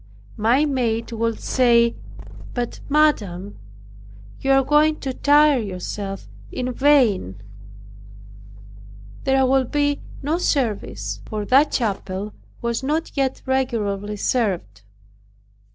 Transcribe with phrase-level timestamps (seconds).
[0.37, 1.95] My maid would say,
[2.55, 3.59] "But, madam,
[4.39, 7.39] you are going to tire yourself in vain.
[9.25, 12.33] There will be no service." For that chapel
[12.63, 14.81] was not yet regularly served.